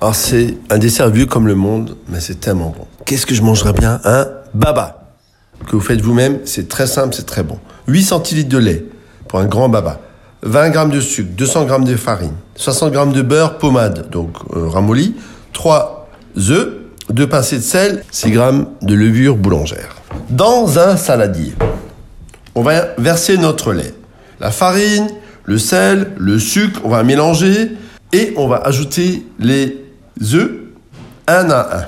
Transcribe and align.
Alors 0.00 0.14
c'est 0.14 0.58
un 0.68 0.76
dessert 0.76 1.08
vieux 1.08 1.24
comme 1.26 1.46
le 1.46 1.54
monde, 1.54 1.96
mais 2.08 2.20
c'est 2.20 2.38
tellement 2.38 2.74
bon. 2.76 2.86
Qu'est-ce 3.06 3.24
que 3.24 3.34
je 3.34 3.42
mangerais 3.42 3.72
bien 3.72 4.00
Un 4.04 4.28
baba 4.52 5.14
que 5.66 5.72
vous 5.74 5.80
faites 5.80 6.02
vous-même, 6.02 6.40
c'est 6.44 6.68
très 6.68 6.86
simple, 6.86 7.14
c'est 7.14 7.24
très 7.24 7.42
bon. 7.42 7.58
8 7.88 8.02
centilitres 8.02 8.50
de 8.50 8.58
lait 8.58 8.84
pour 9.26 9.38
un 9.38 9.46
grand 9.46 9.70
baba. 9.70 10.00
20 10.42 10.72
g 10.72 10.94
de 10.94 11.00
sucre, 11.00 11.30
200 11.34 11.68
g 11.68 11.92
de 11.92 11.96
farine, 11.96 12.34
60 12.56 12.92
g 12.92 13.00
de 13.14 13.22
beurre 13.22 13.56
pommade, 13.56 14.10
donc 14.10 14.36
euh, 14.54 14.68
ramolli, 14.68 15.14
3 15.54 16.08
œufs, 16.50 16.68
2 17.08 17.26
pincées 17.26 17.56
de 17.56 17.62
sel, 17.62 18.04
6 18.10 18.32
g 18.34 18.50
de 18.82 18.94
levure 18.94 19.36
boulangère. 19.36 19.96
Dans 20.28 20.78
un 20.78 20.96
saladier, 20.98 21.54
on 22.54 22.62
va 22.62 22.88
verser 22.98 23.38
notre 23.38 23.72
lait. 23.72 23.94
La 24.40 24.50
farine, 24.50 25.08
le 25.44 25.58
sel, 25.58 26.12
le 26.18 26.38
sucre, 26.38 26.80
on 26.84 26.90
va 26.90 27.02
mélanger 27.02 27.70
et 28.12 28.34
on 28.36 28.46
va 28.46 28.58
ajouter 28.58 29.26
les 29.38 29.85
œufs 30.34 30.50
un 31.26 31.50
à 31.50 31.78
un. 31.78 31.84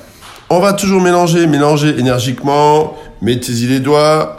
On 0.50 0.60
va 0.60 0.72
toujours 0.72 1.00
mélanger, 1.00 1.46
mélanger 1.46 1.98
énergiquement, 1.98 2.94
mettez-y 3.20 3.66
les 3.66 3.80
doigts 3.80 4.36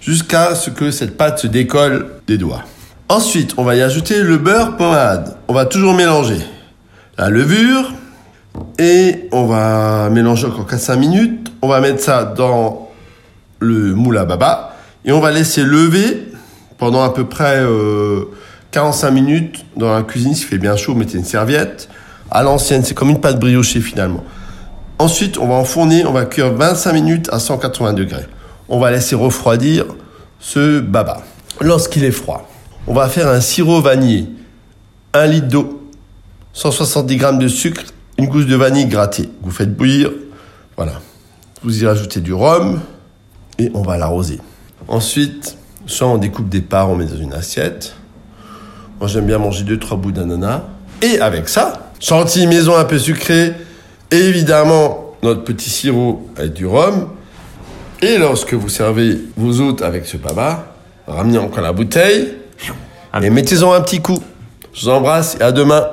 jusqu'à 0.00 0.54
ce 0.54 0.70
que 0.70 0.90
cette 0.90 1.16
pâte 1.16 1.40
se 1.40 1.46
décolle 1.46 2.06
des 2.26 2.38
doigts. 2.38 2.62
Ensuite, 3.08 3.54
on 3.56 3.64
va 3.64 3.76
y 3.76 3.82
ajouter 3.82 4.22
le 4.22 4.38
beurre 4.38 4.76
pommade. 4.76 5.36
On 5.48 5.52
va 5.52 5.66
toujours 5.66 5.94
mélanger 5.94 6.40
la 7.18 7.28
levure 7.28 7.92
et 8.78 9.28
on 9.32 9.46
va 9.46 10.08
mélanger 10.10 10.46
encore 10.46 10.66
4-5 10.66 10.96
minutes. 10.96 11.52
On 11.60 11.68
va 11.68 11.80
mettre 11.80 12.00
ça 12.00 12.24
dans 12.24 12.88
le 13.58 13.94
moule 13.94 14.16
à 14.16 14.24
baba 14.24 14.76
et 15.04 15.12
on 15.12 15.20
va 15.20 15.30
laisser 15.30 15.62
lever 15.62 16.28
pendant 16.78 17.02
à 17.02 17.12
peu 17.12 17.24
près 17.24 17.58
euh, 17.58 18.30
45 18.70 19.10
minutes 19.10 19.66
dans 19.76 19.92
la 19.92 20.02
cuisine. 20.02 20.34
S'il 20.34 20.46
fait 20.46 20.58
bien 20.58 20.76
chaud, 20.76 20.94
mettez 20.94 21.18
une 21.18 21.24
serviette. 21.24 21.88
À 22.30 22.42
l'ancienne, 22.42 22.84
c'est 22.84 22.94
comme 22.94 23.10
une 23.10 23.20
pâte 23.20 23.40
briochée 23.40 23.80
finalement. 23.80 24.24
Ensuite, 24.98 25.38
on 25.38 25.48
va 25.48 25.54
enfourner, 25.54 26.04
on 26.04 26.12
va 26.12 26.26
cuire 26.26 26.52
25 26.52 26.92
minutes 26.92 27.28
à 27.32 27.38
180 27.38 27.94
degrés. 27.94 28.26
On 28.68 28.78
va 28.78 28.90
laisser 28.90 29.16
refroidir 29.16 29.86
ce 30.38 30.80
baba. 30.80 31.22
Lorsqu'il 31.60 32.04
est 32.04 32.10
froid, 32.10 32.48
on 32.86 32.94
va 32.94 33.08
faire 33.08 33.28
un 33.28 33.40
sirop 33.40 33.80
vanillé. 33.80 34.28
1 35.12 35.26
litre 35.26 35.48
d'eau, 35.48 35.88
170 36.52 37.18
g 37.18 37.26
de 37.38 37.48
sucre, 37.48 37.82
une 38.16 38.26
gousse 38.26 38.46
de 38.46 38.54
vanille 38.54 38.86
grattée. 38.86 39.28
Vous 39.42 39.50
faites 39.50 39.74
bouillir, 39.74 40.10
voilà. 40.76 41.00
Vous 41.62 41.82
y 41.82 41.86
rajoutez 41.86 42.20
du 42.20 42.32
rhum 42.32 42.80
et 43.58 43.70
on 43.74 43.82
va 43.82 43.98
l'arroser. 43.98 44.38
Ensuite, 44.86 45.56
soit 45.86 46.06
on 46.06 46.18
découpe 46.18 46.48
des 46.48 46.60
parts, 46.60 46.90
on 46.90 46.96
met 46.96 47.06
dans 47.06 47.16
une 47.16 47.34
assiette. 47.34 47.94
Moi, 49.00 49.08
j'aime 49.08 49.26
bien 49.26 49.38
manger 49.38 49.64
2-3 49.64 49.98
bouts 49.98 50.12
d'ananas. 50.12 50.62
Et 51.02 51.18
avec 51.20 51.48
ça, 51.48 51.89
chantilly 52.00 52.46
maison 52.46 52.76
un 52.76 52.84
peu 52.84 52.98
sucré, 52.98 53.52
et 54.10 54.16
évidemment 54.16 55.14
notre 55.22 55.44
petit 55.44 55.70
sirop 55.70 56.28
avec 56.36 56.54
du 56.54 56.66
rhum. 56.66 57.08
Et 58.02 58.16
lorsque 58.16 58.54
vous 58.54 58.68
servez 58.68 59.18
vos 59.36 59.60
hôtes 59.60 59.82
avec 59.82 60.06
ce 60.06 60.16
baba, 60.16 60.74
ramenez 61.06 61.38
encore 61.38 61.62
la 61.62 61.72
bouteille 61.72 62.34
et 63.20 63.30
mettez-en 63.30 63.72
un 63.72 63.80
petit 63.82 64.00
coup. 64.00 64.18
Je 64.72 64.82
vous 64.82 64.88
embrasse 64.88 65.36
et 65.38 65.42
à 65.42 65.52
demain. 65.52 65.88